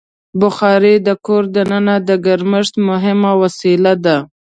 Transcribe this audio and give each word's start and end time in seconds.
بخاري 0.41 0.95
د 1.07 1.09
کور 1.25 1.43
دننه 1.55 1.95
د 2.07 2.09
ګرمښت 2.25 2.73
مهمه 2.89 3.31
وسیله 3.41 3.93
ده. 4.05 4.17